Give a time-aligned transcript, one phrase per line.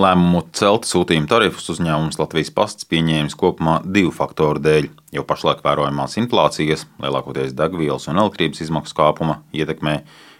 [0.00, 4.86] Lēmumu celt sūtījuma tarifus uzņēmums Latvijas pasts pieņēmis kopumā divu faktoru dēļ.
[5.12, 9.98] Jau pašlaik vērojamās inflācijas, lielākoties degvielas un elektrības izmaksu kāpuma ietekmē,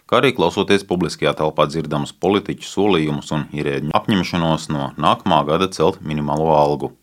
[0.08, 6.00] kā arī klausoties publiskajā telpā dzirdamus politiķu solījumus un ierēģu apņemšanos no nākamā gada celt
[6.00, 6.94] minimālo algu.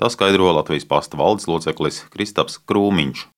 [0.00, 3.28] Tā skaidro Latvijas pasta valdes loceklis Kristaps Krūmiņš.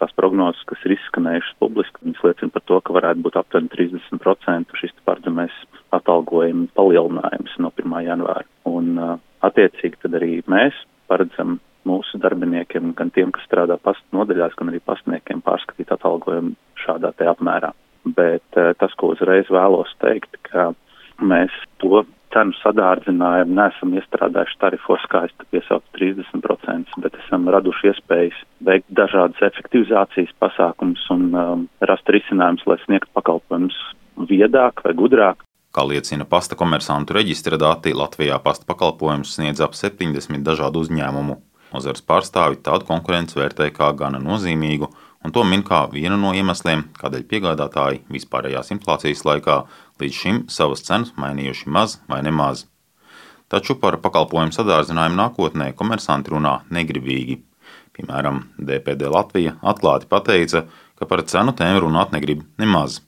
[0.00, 4.78] Tās prognozes, kas ir izskanējušas publiski, viņas liecina par to, ka varētu būt aptuveni 30%
[4.80, 5.56] šis paredzamais
[5.92, 7.98] atalgojuma palielinājums no 1.
[8.06, 8.46] janvāra.
[8.70, 10.78] Un, uh, attiecīgi, tad arī mēs
[11.10, 17.12] paredzam mūsu darbiniekiem, gan tiem, kas strādā pastu nodaļās, gan arī pastniekiem pārskatīt atalgojumu šādā
[17.16, 17.74] te apmērā.
[18.16, 20.70] Bet uh, tas, ko uzreiz vēlos teikt, ka
[21.20, 21.52] mēs
[21.84, 28.38] to cenu sadārdzinājumu neesam iestrādājuši tarifos, kā es te piesaucu 30%, bet esam raduši iespējas
[28.66, 33.78] veikt dažādas efektivizācijas pasākums un um, rast risinājumus, lai sniegtu pakalpojumus
[34.30, 35.44] viedāk vai gudrāk.
[35.70, 41.38] Kā liecina pasta komersantu reģistra dati, Latvijā pasta pakalpojumus sniedz ap 70 dažādu uzņēmumu.
[41.70, 44.88] Nozares pārstāvi tādu konkurenci vērtē kā gana nozīmīgu,
[45.24, 49.56] un to min kā vienu no iemesliem, kādēļ piegādātāji vispārējās inflācijas laikā
[50.00, 52.66] līdz šim savas cenas mainījuši maz vai nemaz.
[53.50, 57.40] Taču par pakalpojumu sadārzinājumu nākotnē komersanti runā negribīgi.
[57.96, 60.64] Piemēram, DPD Latvija atklāti pateica,
[60.96, 63.00] ka par cenu tēmu runāt negrib nemaz.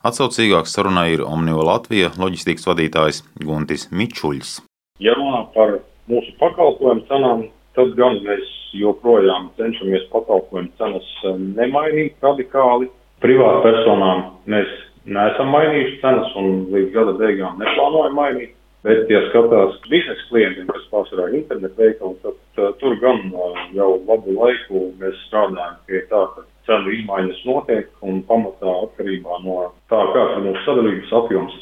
[0.00, 4.58] Atsaucīgāks sarunai ir Omnio Latvija loģistikas vadītājs Guntis Mičuļs.
[5.00, 5.78] Ja runā par
[6.10, 7.46] mūsu pakalpojumu cenām,
[7.78, 12.90] tad gan mēs joprojām cenšamies pakalpojumu cenas eh, nemainīt radikāli.
[13.20, 14.70] Privātu personām mēs
[15.04, 18.56] neesam mainījuši cenas un līdz gada beigām neplānojam mainīt.
[18.80, 23.58] Bet, ja skatās biznesa klientiem, kas pārsvarā ir internetu veikali, tad uh, tur gan uh,
[23.76, 29.58] jau labu laiku mēs strādājam pie tā, ka cenu izmaiņas notiek un pamatā atkarībā no
[29.92, 31.58] tā, kāds ir mūsu sadalības apjoms.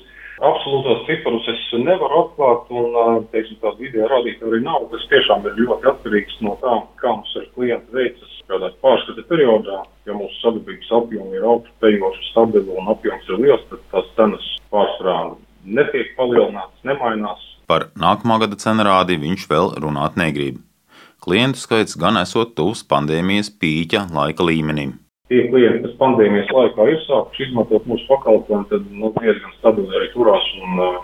[0.68, 4.82] Absolūtos ciparus es nevaru atklāt, un teiksim, tāda video rādītāja arī nav.
[4.90, 9.78] Tas tiešām ir ļoti atkarīgs no tā, kā mums ar klientu veicas kādā pārskata periodā.
[10.04, 15.16] Ja mūsu sadarbības apjomi ir augstspējīgi, stabili un apjoms ir liels, tad tās cenas pārsvarā
[15.64, 17.48] netiek palielināts, nemainās.
[17.64, 20.60] Par nākamā gada cenu rādi viņš vēl runāt negrib.
[21.24, 24.98] Klientu skaits gan esot tuvs pandēmijas pīķa laika līmenim.
[25.28, 30.08] Tie klienti, kas pandēmijas laikā ir sākuši izmantot mūsu pakalpojumu, tad nu, diezgan stabili arī
[30.14, 31.00] turās un uh,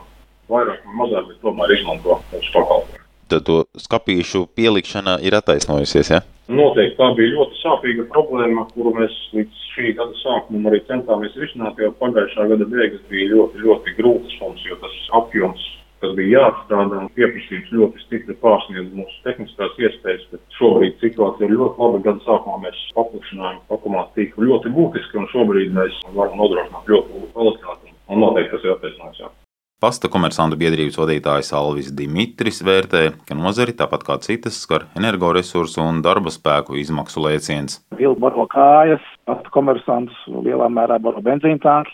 [0.48, 3.02] vairāk vai mazāk, bet tomēr izmanto mūsu pakalpojumu.
[3.32, 6.10] Tad to skāpīšu pielikšana ir attaisnojusies.
[6.12, 6.22] Ja?
[6.52, 11.80] Noteikti tā bija ļoti sāpīga problēma, kuru mēs līdz šī gada sākumam arī centāmies risināt,
[11.80, 15.64] jo pagājušā gada beigas bija ļoti, ļoti grūtas mums, jo tas apjoms,
[16.03, 21.56] kas bija jāatstrādā un pieprasījums ļoti stipri pārsniedz mūsu tehniskās iespējas, bet šobrīd situācija ir
[21.59, 22.03] ļoti laba.
[22.09, 27.33] Gada sākumā mēs paplašinājām pakomātu tīklu ļoti būtiski un šobrīd mēs varam nodrošināt ļoti labu
[27.33, 29.41] kvalitāti un noteikti tas ir attaisnojums.
[29.84, 35.99] Pasta komersantu biedrības vadītājs Alvis Dimitris vērtē, ka nozari tāpat kā citas skar energoresursu un
[36.04, 37.83] darba spēku izmaksu lēciens.
[37.99, 40.16] Vilna baro kājas, pasta komersantus
[40.47, 41.93] lielā mērā baro benzīna tanki.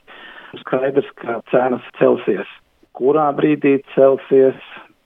[0.61, 2.47] Skaidrs, ka cenas celsies.
[2.99, 4.59] Kurā brīdī celsies,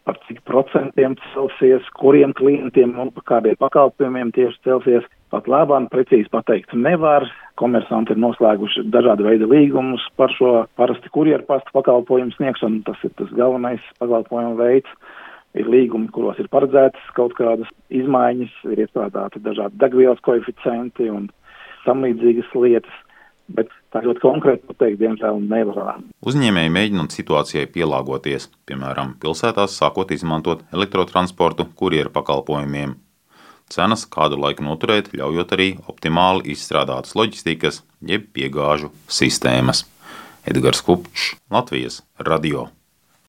[0.04, 5.06] par cik procentiem celsies, kuriem klientiem un par kādiem pakalpojumiem tieši celsies.
[5.32, 7.26] Pat labāk precīzi pateikt nevar.
[7.58, 12.82] Komersanti ir noslēguši dažādu veidu līgumus par šo parasti kurjeru pastu pakalpojumu sniegšanu.
[12.86, 14.90] Tas ir tas galvenais pakalpojumu veids.
[15.54, 21.28] Ir līgumi, kuros ir paredzētas kaut kādas izmaiņas, ir iestrādāti dažādi degvielas koeficienti un
[21.84, 23.03] tam līdzīgas lietas.
[23.52, 26.06] Bet tā ļoti konkrēti pateikt, diemžēl nevaram.
[26.24, 32.96] Uzņēmēji mēģinot situācijai pielāgoties, piemēram, pilsētās sākot izmantot elektrotransportu kurjeru pakalpojumiem.
[33.72, 39.84] Cenas kādu laiku noturēt, ļaujot arī optimāli izstrādātas loģistikas, jeb piegāžu sistēmas.
[40.44, 42.68] Edgars Kupčs, Latvijas Radio.